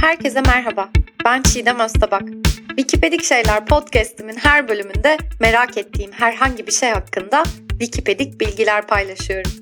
[0.00, 0.88] Herkese merhaba.
[1.24, 2.22] Ben Çiğdem Öztabak.
[2.68, 9.52] Wikipedik Şeyler podcast'imin her bölümünde merak ettiğim herhangi bir şey hakkında Wikipedik bilgiler paylaşıyorum.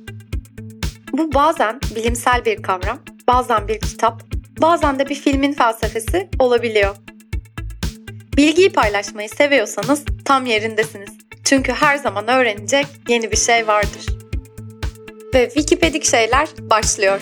[1.13, 4.23] Bu bazen bilimsel bir kavram, bazen bir kitap,
[4.61, 6.97] bazen de bir filmin felsefesi olabiliyor.
[8.37, 11.11] Bilgiyi paylaşmayı seviyorsanız tam yerindesiniz.
[11.45, 14.07] Çünkü her zaman öğrenecek yeni bir şey vardır.
[15.35, 17.21] Ve Wikipedik Şeyler başlıyor.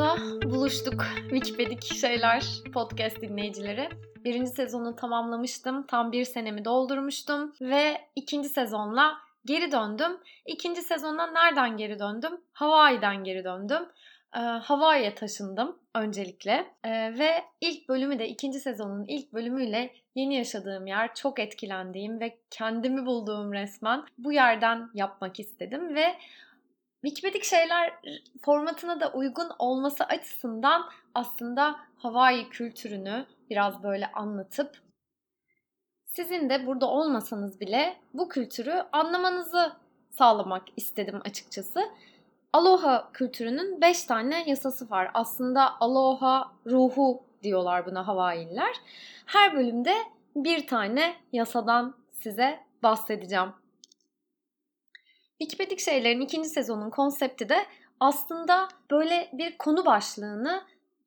[0.00, 1.04] Sonunda buluştuk.
[1.30, 3.88] Wikipedik Şeyler podcast dinleyicileri.
[4.24, 5.86] Birinci sezonu tamamlamıştım.
[5.86, 7.52] Tam bir senemi doldurmuştum.
[7.60, 10.18] Ve ikinci sezonla geri döndüm.
[10.46, 12.40] İkinci sezonda nereden geri döndüm?
[12.52, 13.82] Hawaii'den geri döndüm.
[14.36, 16.66] Ee, Hawaii'ye taşındım öncelikle.
[16.84, 22.38] Ee, ve ilk bölümü de ikinci sezonun ilk bölümüyle yeni yaşadığım yer, çok etkilendiğim ve
[22.50, 26.14] kendimi bulduğum resmen bu yerden yapmak istedim ve
[27.04, 27.92] Wikipedik şeyler
[28.42, 34.82] formatına da uygun olması açısından aslında Hawaii kültürünü biraz böyle anlatıp
[36.06, 39.72] sizin de burada olmasanız bile bu kültürü anlamanızı
[40.10, 41.80] sağlamak istedim açıkçası.
[42.52, 45.10] Aloha kültürünün 5 tane yasası var.
[45.14, 48.76] Aslında aloha ruhu diyorlar buna Hawaii'liler.
[49.26, 49.94] Her bölümde
[50.36, 53.59] bir tane yasadan size bahsedeceğim.
[55.40, 57.66] Wikipedik şeylerin ikinci sezonun konsepti de
[58.00, 60.62] aslında böyle bir konu başlığını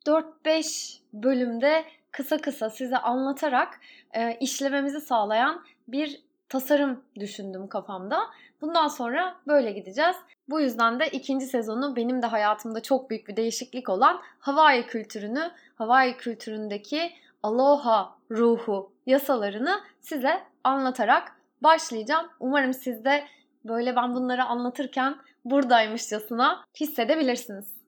[0.07, 3.79] 4-5 bölümde kısa kısa size anlatarak
[4.13, 8.19] e, işlememizi sağlayan bir tasarım düşündüm kafamda.
[8.61, 10.15] Bundan sonra böyle gideceğiz.
[10.49, 15.51] Bu yüzden de ikinci sezonu benim de hayatımda çok büyük bir değişiklik olan Hawaii kültürünü,
[15.75, 22.29] Hawaii kültüründeki aloha ruhu yasalarını size anlatarak başlayacağım.
[22.39, 23.23] Umarım siz de
[23.65, 27.83] böyle ben bunları anlatırken buradaymışçasına hissedebilirsiniz.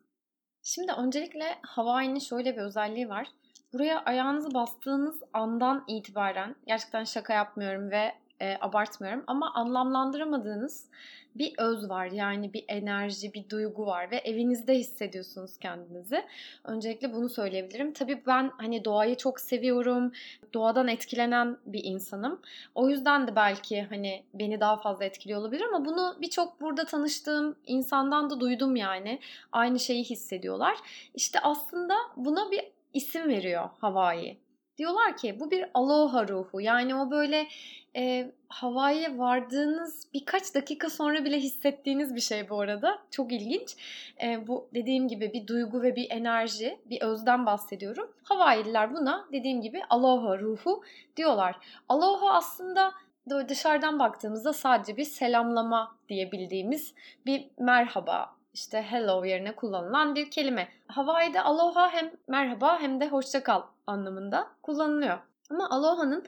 [0.64, 3.28] Şimdi öncelikle Hawaii'nin şöyle bir özelliği var.
[3.74, 10.90] Buraya ayağınızı bastığınız andan itibaren gerçekten şaka yapmıyorum ve e, abartmıyorum ama anlamlandıramadığınız
[11.36, 12.06] bir öz var.
[12.06, 16.26] Yani bir enerji, bir duygu var ve evinizde hissediyorsunuz kendinizi.
[16.64, 17.94] Öncelikle bunu söyleyebilirim.
[17.94, 20.12] Tabii ben hani doğayı çok seviyorum.
[20.54, 22.42] Doğadan etkilenen bir insanım.
[22.76, 27.56] O yüzden de belki hani beni daha fazla etkiliyor olabilir ama bunu birçok burada tanıştığım
[27.66, 29.20] insandan da duydum yani.
[29.52, 30.78] Aynı şeyi hissediyorlar.
[31.16, 32.62] İşte aslında buna bir
[32.94, 34.45] isim veriyor Hawaii.
[34.78, 36.62] Diyorlar ki bu bir aloha ruhu.
[36.62, 37.48] Yani o böyle
[37.96, 43.00] e, Hawaii'ye vardığınız birkaç dakika sonra bile hissettiğiniz bir şey bu arada.
[43.12, 43.76] Çok ilginç.
[44.24, 48.12] E, bu dediğim gibi bir duygu ve bir enerji, bir özden bahsediyorum.
[48.24, 50.84] Hawaiililer buna dediğim gibi aloha ruhu
[51.18, 51.56] diyorlar.
[51.90, 52.94] Aloha aslında
[53.30, 56.94] dışarıdan baktığımızda sadece bir selamlama diyebildiğimiz
[57.26, 60.68] bir merhaba, işte hello yerine kullanılan bir kelime.
[60.88, 65.18] Hawaii'de aloha hem merhaba hem de hoşça kal anlamında kullanılıyor.
[65.50, 66.26] Ama aloha'nın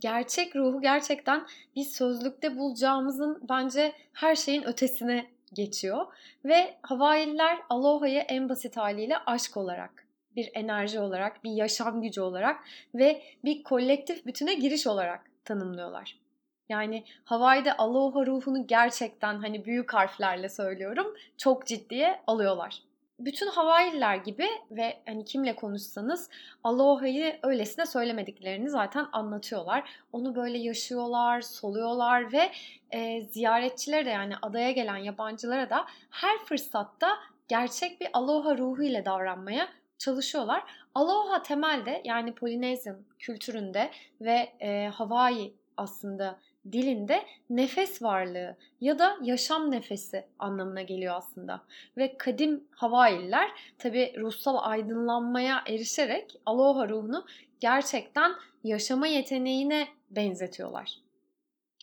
[0.00, 1.46] gerçek ruhu gerçekten
[1.76, 6.06] bir sözlükte bulacağımızın bence her şeyin ötesine geçiyor.
[6.44, 12.60] Ve Hawaiililer aloha'yı en basit haliyle aşk olarak, bir enerji olarak, bir yaşam gücü olarak
[12.94, 16.18] ve bir kolektif bütüne giriş olarak tanımlıyorlar.
[16.70, 22.82] Yani Hawaii'de aloha ruhunu gerçekten hani büyük harflerle söylüyorum çok ciddiye alıyorlar
[23.20, 26.30] bütün Hawaii'liler gibi ve hani kimle konuşsanız
[26.64, 29.90] Aloha'yı öylesine söylemediklerini zaten anlatıyorlar.
[30.12, 32.50] Onu böyle yaşıyorlar, soluyorlar ve
[32.90, 37.16] e, ziyaretçilere de yani adaya gelen yabancılara da her fırsatta
[37.48, 40.62] gerçek bir Aloha ruhu ile davranmaya çalışıyorlar.
[40.94, 46.38] Aloha temelde yani Polinezya kültüründe ve e, Hawaii aslında
[46.72, 51.60] dilinde nefes varlığı ya da yaşam nefesi anlamına geliyor aslında.
[51.96, 57.26] Ve kadim Hawaii'liler tabi ruhsal aydınlanmaya erişerek aloha ruhunu
[57.60, 58.32] gerçekten
[58.64, 60.98] yaşama yeteneğine benzetiyorlar.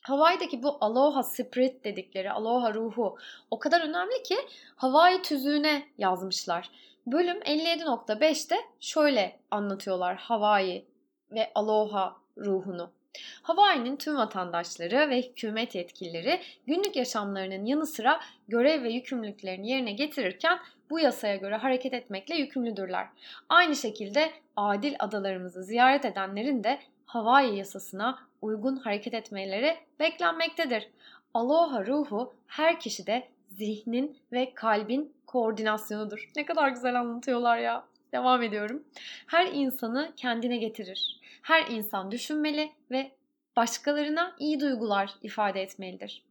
[0.02, 3.18] Hawaii'deki bu aloha spirit dedikleri aloha ruhu
[3.52, 4.36] o kadar önemli ki
[4.76, 6.72] Hawaii tüzüğüne yazmışlar.
[7.08, 10.86] Bölüm 57.5'te şöyle anlatıyorlar Hawaii
[11.32, 12.97] ve aloha ruhunu.
[13.42, 20.60] Hawaii'nin tüm vatandaşları ve hükümet yetkilileri günlük yaşamlarının yanı sıra görev ve yükümlülüklerini yerine getirirken
[20.90, 23.08] bu yasaya göre hareket etmekle yükümlüdürler.
[23.50, 30.90] Aynı şekilde adil adalarımızı ziyaret edenlerin de Hawaii yasasına uygun hareket etmeleri beklenmektedir.
[31.34, 36.30] Aloha ruhu her kişide zihnin ve kalbin koordinasyonudur.
[36.36, 37.84] Ne kadar güzel anlatıyorlar ya.
[38.18, 38.84] Devam ediyorum.
[39.28, 41.20] Her insanı kendine getirir.
[41.42, 43.12] Her insan düşünmeli ve
[43.56, 46.24] başkalarına iyi duygular ifade etmelidir.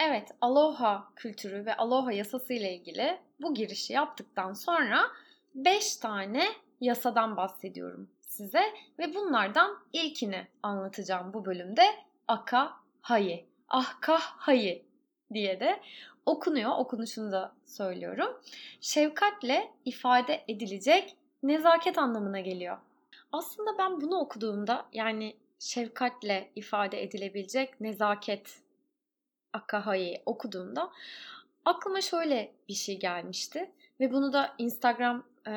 [0.00, 5.00] Evet, aloha kültürü ve aloha yasası ile ilgili bu girişi yaptıktan sonra
[5.54, 6.44] 5 tane
[6.80, 8.62] yasadan bahsediyorum size
[8.98, 11.84] ve bunlardan ilkini anlatacağım bu bölümde.
[12.28, 14.85] Aka hayi, ahkah hayi
[15.34, 15.80] diye de
[16.26, 16.70] okunuyor.
[16.78, 18.40] Okunuşunu da söylüyorum.
[18.80, 22.78] Şefkatle ifade edilecek nezaket anlamına geliyor.
[23.32, 28.58] Aslında ben bunu okuduğumda yani şefkatle ifade edilebilecek nezaket
[29.52, 30.90] Akaha'yı okuduğumda
[31.64, 33.70] aklıma şöyle bir şey gelmişti
[34.00, 35.52] ve bunu da Instagram e,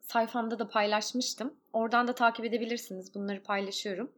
[0.00, 1.54] sayfamda da paylaşmıştım.
[1.72, 3.14] Oradan da takip edebilirsiniz.
[3.14, 4.12] Bunları paylaşıyorum.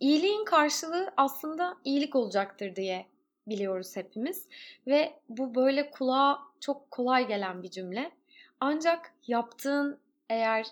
[0.00, 3.06] İyiliğin karşılığı aslında iyilik olacaktır diye
[3.46, 4.46] biliyoruz hepimiz
[4.86, 8.10] ve bu böyle kulağa çok kolay gelen bir cümle.
[8.60, 9.98] Ancak yaptığın
[10.28, 10.66] eğer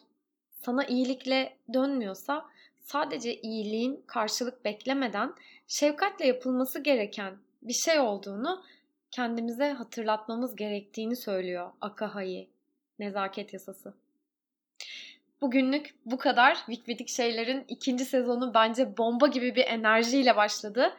[0.50, 2.46] sana iyilikle dönmüyorsa
[2.80, 5.34] sadece iyiliğin karşılık beklemeden
[5.66, 8.64] şefkatle yapılması gereken bir şey olduğunu
[9.10, 12.48] kendimize hatırlatmamız gerektiğini söylüyor Akahai
[12.98, 13.94] nezaket yasası.
[15.40, 16.58] Bugünlük bu kadar.
[16.68, 20.96] Vikvidik şeylerin ikinci sezonu bence bomba gibi bir enerjiyle başladı.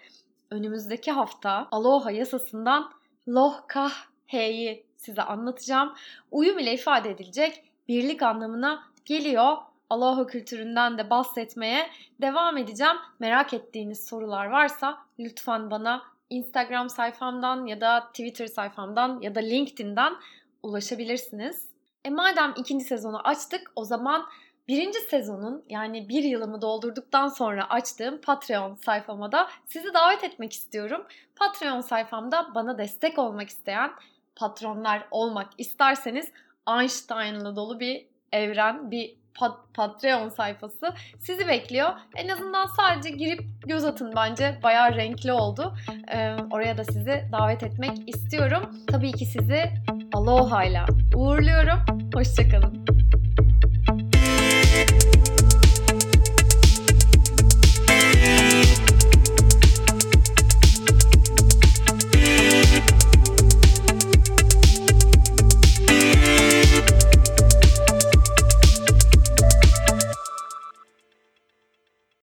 [0.52, 2.92] Önümüzdeki hafta Aloha yasasından
[3.28, 3.94] Loh Kah
[4.26, 5.94] He'yi size anlatacağım.
[6.32, 9.58] Uyum ile ifade edilecek birlik anlamına geliyor.
[9.90, 11.90] Aloha kültüründen de bahsetmeye
[12.22, 12.96] devam edeceğim.
[13.20, 20.14] Merak ettiğiniz sorular varsa lütfen bana Instagram sayfamdan ya da Twitter sayfamdan ya da LinkedIn'den
[20.64, 21.70] ulaşabilirsiniz.
[22.06, 24.26] E madem ikinci sezonu açtık o zaman
[24.70, 31.06] birinci sezonun yani bir yılımı doldurduktan sonra açtığım Patreon sayfama da sizi davet etmek istiyorum.
[31.36, 33.92] Patreon sayfamda bana destek olmak isteyen
[34.36, 36.32] patronlar olmak isterseniz
[36.80, 41.90] Einstein'la dolu bir evren, bir Pat- Patreon sayfası sizi bekliyor.
[42.16, 44.60] En azından sadece girip göz atın bence.
[44.64, 45.74] Bayağı renkli oldu.
[46.14, 48.76] Ee, oraya da sizi davet etmek istiyorum.
[48.88, 49.64] Tabii ki sizi
[50.14, 50.82] Aloha ile
[51.16, 51.80] uğurluyorum.
[52.14, 52.89] Hoşçakalın.